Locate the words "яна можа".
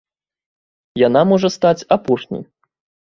1.07-1.49